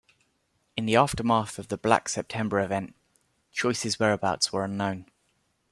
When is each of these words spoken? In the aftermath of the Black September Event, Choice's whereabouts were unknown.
In 0.75 0.87
the 0.87 0.95
aftermath 0.95 1.59
of 1.59 1.67
the 1.67 1.77
Black 1.77 2.09
September 2.09 2.59
Event, 2.59 2.95
Choice's 3.51 3.99
whereabouts 3.99 4.51
were 4.51 4.65
unknown. 4.65 5.05